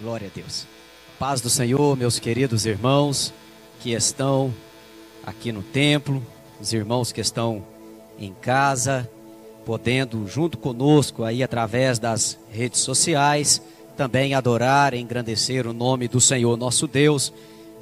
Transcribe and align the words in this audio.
Glória 0.00 0.28
a 0.28 0.30
Deus. 0.34 0.66
Paz 1.18 1.40
do 1.40 1.48
Senhor, 1.48 1.96
meus 1.96 2.18
queridos 2.18 2.66
irmãos 2.66 3.32
que 3.80 3.92
estão 3.92 4.52
aqui 5.24 5.52
no 5.52 5.62
templo, 5.62 6.22
os 6.60 6.72
irmãos 6.72 7.12
que 7.12 7.20
estão 7.20 7.64
em 8.18 8.32
casa, 8.34 9.08
podendo 9.64 10.26
junto 10.26 10.58
conosco 10.58 11.24
aí 11.24 11.42
através 11.42 11.98
das 11.98 12.38
redes 12.50 12.80
sociais 12.80 13.62
também 13.96 14.34
adorar 14.34 14.94
e 14.94 14.98
engrandecer 14.98 15.66
o 15.66 15.72
nome 15.72 16.08
do 16.08 16.20
Senhor 16.20 16.56
nosso 16.56 16.86
Deus 16.86 17.32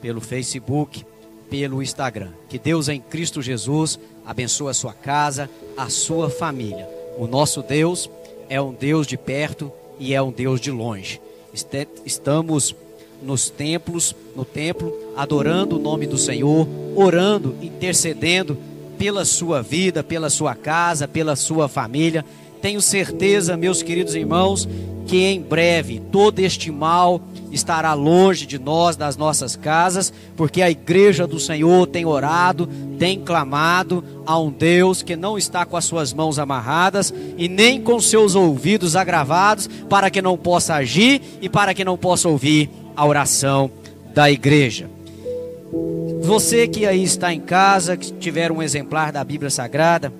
pelo 0.00 0.20
Facebook, 0.20 1.04
pelo 1.48 1.82
Instagram. 1.82 2.32
Que 2.48 2.58
Deus 2.58 2.88
em 2.88 3.00
Cristo 3.00 3.40
Jesus 3.40 3.98
abençoe 4.26 4.70
a 4.70 4.74
sua 4.74 4.92
casa, 4.92 5.48
a 5.76 5.88
sua 5.88 6.28
família. 6.28 6.88
O 7.18 7.26
nosso 7.26 7.62
Deus 7.62 8.10
é 8.48 8.60
um 8.60 8.72
Deus 8.72 9.06
de 9.06 9.16
perto 9.16 9.70
e 9.98 10.14
é 10.14 10.22
um 10.22 10.32
Deus 10.32 10.60
de 10.60 10.70
longe. 10.70 11.20
Estamos 11.52 12.74
nos 13.22 13.50
templos, 13.50 14.14
no 14.34 14.44
templo, 14.44 14.94
adorando 15.16 15.76
o 15.76 15.78
nome 15.78 16.06
do 16.06 16.16
Senhor, 16.16 16.66
orando, 16.96 17.54
intercedendo 17.60 18.56
pela 18.98 19.24
sua 19.24 19.62
vida, 19.62 20.02
pela 20.02 20.30
sua 20.30 20.54
casa, 20.54 21.08
pela 21.08 21.36
sua 21.36 21.68
família. 21.68 22.24
Tenho 22.60 22.80
certeza, 22.80 23.56
meus 23.56 23.82
queridos 23.82 24.14
irmãos, 24.14 24.68
que 25.06 25.24
em 25.24 25.40
breve 25.40 26.00
todo 26.12 26.38
este 26.38 26.70
mal 26.70 27.20
estará 27.50 27.94
longe 27.94 28.46
de 28.46 28.58
nós, 28.58 28.96
das 28.96 29.16
nossas 29.16 29.56
casas, 29.56 30.12
porque 30.36 30.62
a 30.62 30.70
igreja 30.70 31.26
do 31.26 31.40
Senhor 31.40 31.86
tem 31.86 32.04
orado, 32.04 32.68
tem 32.98 33.18
clamado 33.18 34.04
a 34.24 34.38
um 34.38 34.50
Deus 34.50 35.02
que 35.02 35.16
não 35.16 35.36
está 35.36 35.64
com 35.64 35.76
as 35.76 35.84
suas 35.84 36.12
mãos 36.12 36.38
amarradas 36.38 37.12
e 37.36 37.48
nem 37.48 37.80
com 37.80 37.98
seus 37.98 38.34
ouvidos 38.34 38.94
agravados, 38.94 39.68
para 39.88 40.10
que 40.10 40.22
não 40.22 40.36
possa 40.36 40.74
agir 40.74 41.20
e 41.40 41.48
para 41.48 41.74
que 41.74 41.84
não 41.84 41.96
possa 41.96 42.28
ouvir 42.28 42.70
a 42.94 43.04
oração 43.04 43.70
da 44.14 44.30
igreja. 44.30 44.88
Você 46.22 46.68
que 46.68 46.86
aí 46.86 47.02
está 47.02 47.32
em 47.32 47.40
casa, 47.40 47.96
que 47.96 48.12
tiver 48.12 48.52
um 48.52 48.62
exemplar 48.62 49.10
da 49.10 49.24
Bíblia 49.24 49.50
Sagrada, 49.50 50.12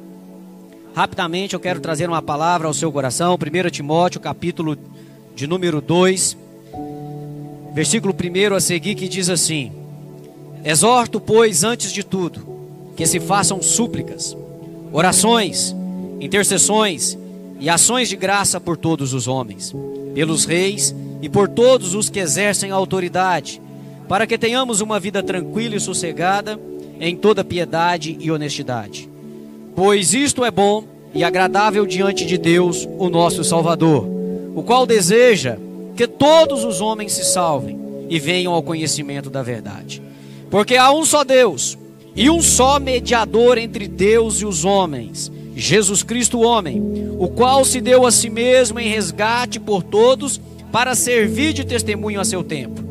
Rapidamente 0.95 1.55
eu 1.55 1.61
quero 1.61 1.81
trazer 1.81 2.09
uma 2.09 2.21
palavra 2.21 2.67
ao 2.67 2.75
seu 2.75 2.91
coração, 2.91 3.35
1 3.35 3.71
Timóteo, 3.71 4.21
capítulo 4.21 4.77
de 5.37 5.47
número 5.47 5.81
2, 5.81 6.37
versículo 7.73 8.13
1 8.13 8.55
a 8.55 8.61
seguir, 8.61 8.97
que 8.97 9.09
diz 9.09 9.29
assim: 9.29 9.71
Exorto, 10.65 11.21
pois, 11.21 11.63
antes 11.63 11.93
de 11.93 12.03
tudo, 12.03 12.45
que 12.97 13.07
se 13.07 13.21
façam 13.21 13.63
súplicas, 13.63 14.37
orações, 14.93 15.75
intercessões 16.21 17.17
e 17.61 17.71
ações 17.71 18.09
de 18.09 18.17
graça 18.17 18.61
por 18.61 18.77
todos 18.77 19.15
os 19.15 19.29
homens, 19.29 19.73
pelos 20.13 20.45
reis 20.45 20.95
e 21.23 21.29
por 21.29 21.49
todos 21.49 21.95
os 21.95 22.11
que 22.11 22.19
exercem 22.19 22.73
autoridade, 22.73 23.63
para 24.09 24.27
que 24.27 24.37
tenhamos 24.37 24.81
uma 24.81 24.99
vida 24.99 25.23
tranquila 25.23 25.77
e 25.77 25.81
sossegada 25.81 26.59
em 26.99 27.15
toda 27.17 27.45
piedade 27.45 28.19
e 28.21 28.31
honestidade 28.33 29.10
pois 29.75 30.15
isto 30.15 30.45
é 30.45 30.51
bom 30.51 30.85
e 31.15 31.25
agradável 31.25 31.85
diante 31.87 32.25
de 32.25 32.39
Deus, 32.39 32.89
o 32.99 33.09
nosso 33.09 33.43
Salvador, 33.43 34.07
o 34.55 34.63
qual 34.63 34.87
deseja 34.87 35.57
que 35.97 36.07
todos 36.07 36.65
os 36.65 36.81
homens 36.81 37.13
se 37.13 37.25
salvem 37.25 37.79
e 38.09 38.19
venham 38.19 38.53
ao 38.53 38.63
conhecimento 38.63 39.29
da 39.29 39.43
verdade. 39.43 40.03
Porque 40.51 40.77
há 40.77 40.93
um 40.93 41.05
só 41.05 41.25
Deus 41.25 41.77
e 42.15 42.29
um 42.29 42.43
só 42.43 42.81
mediador 42.81 43.59
entre 43.59 43.87
Deus 43.87 44.41
e 44.41 44.47
os 44.47 44.65
homens, 44.65 45.31
Jesus 45.55 46.03
Cristo, 46.03 46.41
homem, 46.41 46.83
o 47.19 47.29
qual 47.29 47.65
se 47.65 47.81
deu 47.81 48.07
a 48.07 48.11
si 48.11 48.31
mesmo 48.31 48.81
em 48.81 48.89
resgate 48.89 49.61
por 49.61 49.83
todos 49.83 50.41
para 50.73 50.95
servir 50.95 51.53
de 51.53 51.65
testemunho 51.65 52.21
a 52.21 52.25
seu 52.25 52.43
tempo. 52.43 52.83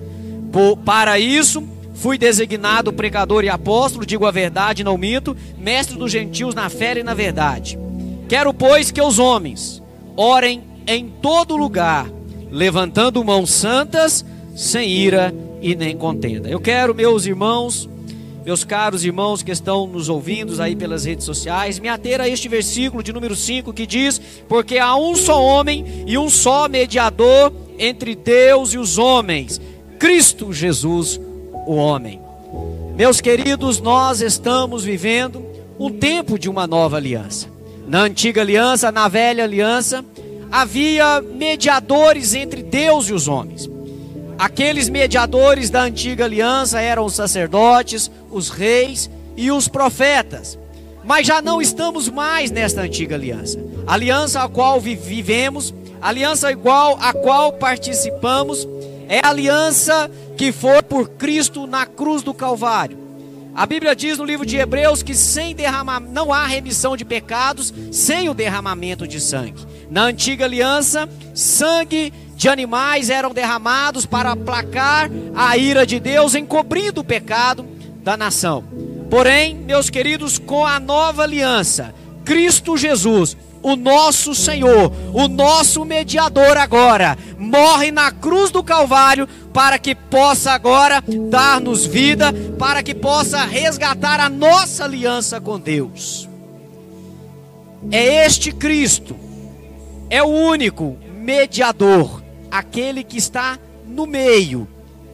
Por, 0.52 0.78
para 0.78 1.20
isso, 1.20 1.64
Fui 2.00 2.18
designado 2.18 2.94
precador 2.94 3.44
e 3.44 3.50
apóstolo, 3.50 4.06
digo 4.06 4.26
a 4.26 4.32
verdade, 4.32 4.86
não 4.86 4.98
minto, 4.98 5.36
mestre 5.58 5.98
dos 5.98 6.10
gentios 6.10 6.56
na 6.56 6.70
fé 6.70 6.98
e 6.98 7.04
na 7.04 7.14
verdade. 7.14 7.78
Quero, 8.30 8.54
pois, 8.54 8.90
que 8.90 9.02
os 9.02 9.20
homens 9.20 9.84
orem 10.16 10.64
em 10.88 11.10
todo 11.22 11.58
lugar, 11.58 12.10
levantando 12.50 13.22
mãos 13.22 13.52
santas, 13.52 14.26
sem 14.56 14.90
ira 14.90 15.36
e 15.62 15.76
nem 15.76 15.98
contenda. 15.98 16.48
Eu 16.48 16.62
quero, 16.62 16.96
meus 16.96 17.26
irmãos, 17.26 17.90
meus 18.46 18.64
caros 18.64 19.04
irmãos 19.04 19.44
que 19.44 19.52
estão 19.52 19.86
nos 19.86 20.08
ouvindo 20.08 20.62
aí 20.62 20.78
pelas 20.78 21.04
redes 21.04 21.26
sociais, 21.26 21.80
me 21.80 21.90
ater 21.90 22.22
a 22.22 22.30
este 22.30 22.48
versículo 22.48 23.04
de 23.04 23.12
número 23.12 23.36
5 23.36 23.74
que 23.74 23.86
diz: 23.86 24.22
Porque 24.48 24.78
há 24.78 24.96
um 24.96 25.18
só 25.18 25.44
homem 25.44 26.06
e 26.08 26.18
um 26.18 26.30
só 26.30 26.70
mediador 26.70 27.52
entre 27.78 28.16
Deus 28.16 28.74
e 28.74 28.78
os 28.78 28.98
homens, 28.98 29.60
Cristo 30.00 30.54
Jesus, 30.54 31.20
o 31.70 31.76
homem. 31.76 32.20
Meus 32.96 33.22
queridos, 33.22 33.80
nós 33.80 34.22
estamos 34.22 34.84
vivendo 34.84 35.46
um 35.78 35.92
tempo 35.92 36.40
de 36.40 36.50
uma 36.50 36.66
nova 36.66 36.98
aliança. 36.98 37.48
Na 37.88 38.02
antiga 38.02 38.42
aliança, 38.42 38.92
na 38.92 39.08
velha 39.08 39.44
aliança, 39.44 40.04
havia 40.52 41.22
mediadores 41.22 42.34
entre 42.34 42.64
Deus 42.64 43.08
e 43.08 43.14
os 43.14 43.28
homens. 43.28 43.70
Aqueles 44.36 44.90
mediadores 44.90 45.70
da 45.70 45.84
antiga 45.84 46.26
aliança 46.26 46.82
eram 46.82 47.06
os 47.06 47.14
sacerdotes, 47.14 48.10
os 48.32 48.50
reis 48.50 49.08
e 49.38 49.52
os 49.52 49.68
profetas. 49.68 50.58
Mas 51.04 51.28
já 51.28 51.40
não 51.40 51.62
estamos 51.62 52.10
mais 52.10 52.50
nesta 52.50 52.82
antiga 52.82 53.14
aliança. 53.14 53.60
Aliança 53.86 54.42
a 54.42 54.50
qual 54.50 54.82
vivemos, 54.82 55.72
aliança 56.02 56.52
igual 56.52 56.98
a 57.00 57.14
qual 57.14 57.54
participamos, 57.54 58.68
é 59.08 59.20
aliança 59.24 60.10
que 60.40 60.54
foi 60.54 60.82
por 60.82 61.10
Cristo 61.10 61.68
na 61.68 61.86
cruz 61.86 62.24
do 62.24 62.34
Calvário. 62.34 62.98
A 63.54 63.66
Bíblia 63.66 63.94
diz 63.94 64.18
no 64.18 64.24
livro 64.24 64.46
de 64.46 64.56
Hebreus 64.56 65.04
que 65.04 65.14
sem 65.14 65.54
derramar 65.54 66.00
não 66.00 66.32
há 66.32 66.48
remissão 66.48 66.96
de 66.96 67.04
pecados 67.04 67.74
sem 67.92 68.30
o 68.30 68.34
derramamento 68.34 69.06
de 69.06 69.20
sangue. 69.20 69.68
Na 69.92 70.04
antiga 70.04 70.46
aliança, 70.46 71.10
sangue 71.36 72.14
de 72.38 72.48
animais 72.48 73.10
eram 73.10 73.34
derramados 73.34 74.06
para 74.06 74.32
aplacar 74.32 75.12
a 75.36 75.58
ira 75.58 75.86
de 75.86 76.00
Deus, 76.00 76.34
encobrindo 76.36 77.02
o 77.02 77.04
pecado 77.04 77.68
da 78.02 78.16
nação. 78.16 78.64
Porém, 79.10 79.54
meus 79.54 79.90
queridos, 79.90 80.40
com 80.40 80.66
a 80.66 80.80
nova 80.80 81.24
aliança, 81.24 81.94
Cristo 82.24 82.78
Jesus 82.78 83.36
o 83.62 83.76
nosso 83.76 84.34
Senhor, 84.34 84.92
o 85.14 85.28
nosso 85.28 85.84
mediador 85.84 86.58
agora, 86.58 87.18
morre 87.38 87.92
na 87.92 88.12
cruz 88.12 88.52
do 88.52 88.64
Calvário 88.64 89.28
para 89.54 89.78
que 89.78 89.94
possa 89.94 90.52
agora 90.52 91.04
dar-nos 91.30 91.86
vida, 91.86 92.32
para 92.58 92.82
que 92.82 92.94
possa 92.94 93.44
resgatar 93.44 94.20
a 94.20 94.30
nossa 94.30 94.86
aliança 94.86 95.42
com 95.42 95.60
Deus. 95.60 96.28
É 97.92 98.26
este 98.26 98.52
Cristo, 98.52 99.16
é 100.10 100.22
o 100.24 100.28
único 100.28 100.98
mediador, 101.18 102.22
aquele 102.50 103.04
que 103.04 103.18
está 103.18 103.58
no 103.86 104.06
meio 104.06 104.68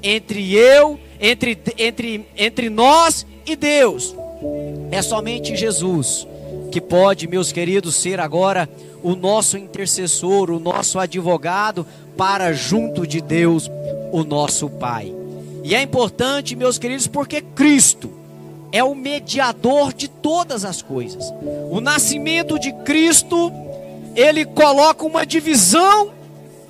entre 0.03 0.53
eu, 0.53 0.99
entre, 1.19 1.57
entre, 1.77 2.27
entre 2.37 2.69
nós 2.69 3.25
e 3.45 3.55
Deus. 3.55 4.15
É 4.91 5.01
somente 5.01 5.55
Jesus 5.55 6.27
que 6.75 6.81
pode, 6.81 7.25
meus 7.25 7.53
queridos, 7.53 7.95
ser 7.95 8.19
agora 8.19 8.69
o 9.01 9.15
nosso 9.15 9.57
intercessor, 9.57 10.51
o 10.51 10.59
nosso 10.59 10.99
advogado 10.99 11.87
para 12.17 12.51
junto 12.51 13.07
de 13.07 13.21
Deus, 13.21 13.71
o 14.11 14.25
nosso 14.25 14.69
Pai. 14.69 15.15
E 15.63 15.73
é 15.73 15.81
importante, 15.81 16.53
meus 16.53 16.77
queridos, 16.77 17.07
porque 17.07 17.39
Cristo 17.39 18.11
é 18.73 18.83
o 18.83 18.93
mediador 18.93 19.93
de 19.93 20.09
todas 20.09 20.65
as 20.65 20.81
coisas. 20.81 21.33
O 21.71 21.79
nascimento 21.79 22.59
de 22.59 22.73
Cristo, 22.83 23.53
ele 24.13 24.43
coloca 24.43 25.05
uma 25.05 25.25
divisão 25.25 26.11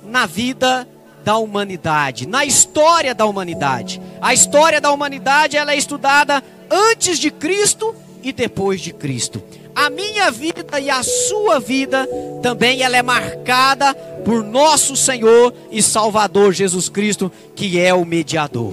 na 0.04 0.24
vida 0.24 0.86
da 1.24 1.36
humanidade, 1.36 2.28
na 2.28 2.44
história 2.44 3.12
da 3.12 3.26
humanidade. 3.26 4.00
A 4.20 4.32
história 4.32 4.80
da 4.80 4.92
humanidade 4.92 5.56
ela 5.56 5.72
é 5.72 5.76
estudada 5.76 6.44
antes 6.70 7.18
de 7.18 7.28
Cristo 7.32 7.92
e 8.22 8.32
depois 8.32 8.80
de 8.80 8.92
Cristo 8.92 9.42
a 9.76 9.90
minha 9.90 10.30
vida 10.30 10.80
e 10.80 10.88
a 10.88 11.02
sua 11.02 11.60
vida 11.60 12.08
também 12.42 12.82
ela 12.82 12.96
é 12.96 13.02
marcada 13.02 13.94
por 14.24 14.42
nosso 14.42 14.96
Senhor 14.96 15.52
e 15.70 15.82
Salvador 15.82 16.54
Jesus 16.54 16.88
Cristo, 16.88 17.30
que 17.54 17.78
é 17.78 17.92
o 17.92 18.02
mediador. 18.02 18.72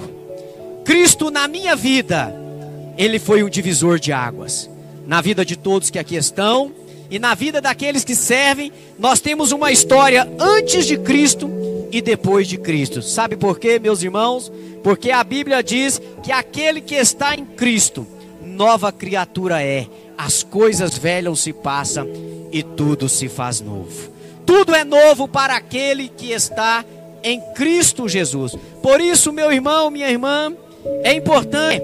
Cristo 0.82 1.30
na 1.30 1.46
minha 1.46 1.76
vida, 1.76 2.34
ele 2.96 3.18
foi 3.18 3.44
um 3.44 3.50
divisor 3.50 3.98
de 4.00 4.12
águas. 4.12 4.70
Na 5.06 5.20
vida 5.20 5.44
de 5.44 5.56
todos 5.56 5.90
que 5.90 5.98
aqui 5.98 6.16
estão 6.16 6.72
e 7.10 7.18
na 7.18 7.34
vida 7.34 7.60
daqueles 7.60 8.02
que 8.02 8.14
servem, 8.14 8.72
nós 8.98 9.20
temos 9.20 9.52
uma 9.52 9.70
história 9.70 10.26
antes 10.40 10.86
de 10.86 10.96
Cristo 10.96 11.50
e 11.92 12.00
depois 12.00 12.48
de 12.48 12.56
Cristo. 12.56 13.02
Sabe 13.02 13.36
por 13.36 13.58
quê, 13.58 13.78
meus 13.78 14.02
irmãos? 14.02 14.50
Porque 14.82 15.10
a 15.10 15.22
Bíblia 15.22 15.62
diz 15.62 16.00
que 16.22 16.32
aquele 16.32 16.80
que 16.80 16.94
está 16.94 17.34
em 17.34 17.44
Cristo, 17.44 18.06
nova 18.54 18.90
criatura 18.90 19.62
é 19.62 19.86
as 20.16 20.42
coisas 20.42 20.96
velhas 20.96 21.40
se 21.40 21.52
passam 21.52 22.08
e 22.50 22.62
tudo 22.62 23.08
se 23.08 23.28
faz 23.28 23.60
novo. 23.60 24.12
Tudo 24.46 24.74
é 24.74 24.84
novo 24.84 25.26
para 25.28 25.56
aquele 25.56 26.08
que 26.08 26.30
está 26.32 26.84
em 27.22 27.40
Cristo 27.54 28.08
Jesus. 28.08 28.56
Por 28.82 29.00
isso, 29.00 29.32
meu 29.32 29.52
irmão, 29.52 29.90
minha 29.90 30.10
irmã, 30.10 30.54
é 31.02 31.14
importante 31.14 31.82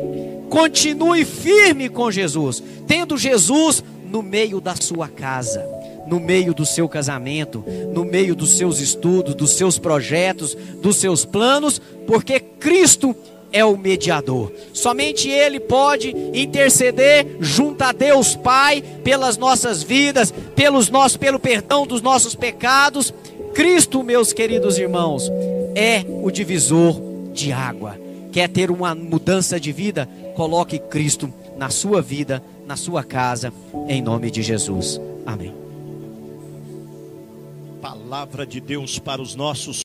continue 0.51 1.25
firme 1.25 1.89
com 1.89 2.11
Jesus, 2.11 2.63
tendo 2.87 3.17
Jesus 3.17 3.83
no 4.11 4.21
meio 4.21 4.61
da 4.61 4.75
sua 4.75 5.09
casa, 5.09 5.65
no 6.09 6.19
meio 6.19 6.53
do 6.53 6.67
seu 6.67 6.89
casamento, 6.89 7.65
no 7.95 8.05
meio 8.05 8.35
dos 8.35 8.59
seus 8.59 8.81
estudos, 8.81 9.37
dos 9.37 9.53
seus 9.53 9.79
projetos, 9.79 10.57
dos 10.83 10.97
seus 10.97 11.25
planos, 11.25 11.81
porque 12.07 12.41
Cristo 12.41 13.15
é 13.53 13.65
o 13.65 13.77
mediador. 13.77 14.53
Somente 14.73 15.29
Ele 15.29 15.61
pode 15.61 16.15
interceder 16.33 17.27
junto 17.41 17.83
a 17.83 17.93
Deus 17.93 18.35
Pai 18.37 18.83
pelas 19.03 19.37
nossas 19.37 19.83
vidas, 19.83 20.33
pelos 20.55 20.89
nossos, 20.89 21.17
pelo 21.17 21.39
perdão 21.39 21.87
dos 21.87 22.03
nossos 22.03 22.35
pecados. 22.35 23.13
Cristo, 23.55 24.03
meus 24.03 24.33
queridos 24.33 24.79
irmãos, 24.79 25.31
é 25.75 26.05
o 26.23 26.31
divisor 26.31 27.01
de 27.33 27.53
água. 27.53 27.99
Quer 28.33 28.49
ter 28.49 28.71
uma 28.71 28.95
mudança 28.95 29.59
de 29.59 29.73
vida? 29.73 30.09
Coloque 30.35 30.79
Cristo 30.79 31.33
na 31.57 31.69
sua 31.69 32.01
vida, 32.01 32.43
na 32.67 32.77
sua 32.77 33.03
casa, 33.03 33.53
em 33.89 34.01
nome 34.01 34.31
de 34.31 34.43
Jesus. 34.43 35.01
Amém. 35.27 35.53
Palavra 37.83 38.47
de 38.47 38.61
Deus 38.61 38.99
para 38.99 39.21
os 39.21 39.35
nossos 39.35 39.79